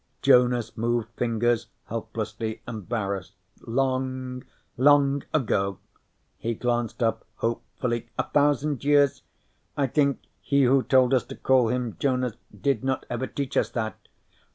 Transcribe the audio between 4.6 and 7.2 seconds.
long ago." He glanced